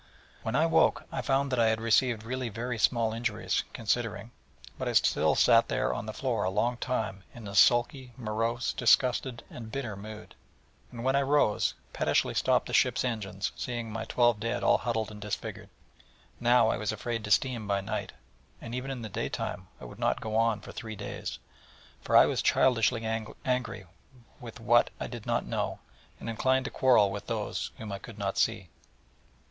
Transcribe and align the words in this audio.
When 0.41 0.55
I 0.55 0.65
woke, 0.65 1.03
I 1.11 1.21
found 1.21 1.51
that 1.51 1.59
I 1.59 1.67
had 1.67 1.79
received 1.79 2.23
really 2.23 2.49
very 2.49 2.79
small 2.79 3.13
injuries, 3.13 3.63
considering: 3.71 4.31
but 4.79 4.87
I 4.87 4.93
sat 4.93 5.67
there 5.67 5.93
on 5.93 6.07
the 6.07 6.11
floor 6.11 6.43
a 6.43 6.49
long 6.49 6.77
time 6.77 7.23
in 7.35 7.47
a 7.47 7.53
sulky, 7.53 8.11
morose, 8.17 8.73
disgusted, 8.73 9.43
and 9.51 9.71
bitter 9.71 9.95
mood; 9.95 10.33
and 10.91 11.03
when 11.03 11.15
I 11.15 11.21
rose, 11.21 11.75
pettishly 11.93 12.33
stopped 12.33 12.65
the 12.65 12.73
ship's 12.73 13.05
engines, 13.05 13.51
seeing 13.55 13.91
my 13.91 14.05
twelve 14.05 14.39
dead 14.39 14.63
all 14.63 14.79
huddled 14.79 15.11
and 15.11 15.21
disfigured. 15.21 15.69
Now 16.39 16.69
I 16.69 16.77
was 16.77 16.91
afraid 16.91 17.23
to 17.25 17.29
steam 17.29 17.67
by 17.67 17.81
night, 17.81 18.11
and 18.59 18.73
even 18.73 18.89
in 18.89 19.03
the 19.03 19.07
daytime 19.07 19.67
I 19.79 19.85
would 19.85 19.99
not 19.99 20.19
go 20.19 20.35
on 20.35 20.61
for 20.61 20.71
three 20.71 20.95
days: 20.95 21.37
for 22.01 22.17
I 22.17 22.25
was 22.25 22.41
childishly 22.41 23.05
angry 23.05 23.85
with 24.39 24.55
I 24.59 24.63
know 24.65 25.21
not 25.27 25.45
what, 25.45 25.79
and 26.19 26.27
inclined 26.27 26.65
to 26.65 26.71
quarrel 26.71 27.11
with 27.11 27.27
Those 27.27 27.69
whom 27.77 27.91
I 27.91 27.99
could 27.99 28.17
not 28.17 28.39
see. 28.39 28.71